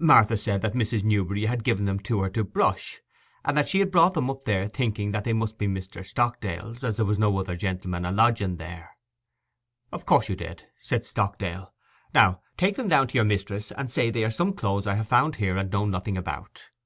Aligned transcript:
Martha 0.00 0.38
said 0.38 0.62
that 0.62 0.72
Mrs. 0.72 1.04
Newberry 1.04 1.44
had 1.44 1.62
given 1.62 1.84
them 1.84 1.98
to 1.98 2.22
her 2.22 2.30
to 2.30 2.42
brush, 2.42 3.02
and 3.44 3.54
that 3.54 3.68
she 3.68 3.80
had 3.80 3.90
brought 3.90 4.14
them 4.14 4.30
up 4.30 4.44
there 4.44 4.66
thinking 4.66 5.12
they 5.12 5.34
must 5.34 5.58
be 5.58 5.66
Mr. 5.66 6.02
Stockdale's, 6.02 6.82
as 6.82 6.96
there 6.96 7.04
was 7.04 7.18
no 7.18 7.36
other 7.36 7.54
gentleman 7.54 8.06
a 8.06 8.10
lodging 8.10 8.56
there. 8.56 8.96
'Of 9.92 10.06
course 10.06 10.30
you 10.30 10.36
did,' 10.36 10.64
said 10.80 11.04
Stockdale. 11.04 11.74
'Now 12.14 12.40
take 12.56 12.76
them 12.76 12.88
down 12.88 13.08
to 13.08 13.14
your 13.16 13.24
mis'ess, 13.26 13.72
and 13.72 13.90
say 13.90 14.08
they 14.08 14.24
are 14.24 14.30
some 14.30 14.54
clothes 14.54 14.86
I 14.86 14.94
have 14.94 15.06
found 15.08 15.36
here 15.36 15.58
and 15.58 15.70
know 15.70 15.84
nothing 15.84 16.16
about. 16.16 16.62